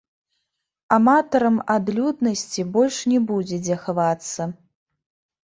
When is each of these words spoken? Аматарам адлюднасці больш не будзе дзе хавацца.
Аматарам 0.95 1.59
адлюднасці 1.75 2.65
больш 2.79 2.97
не 3.13 3.19
будзе 3.29 3.61
дзе 3.69 3.79
хавацца. 3.85 4.51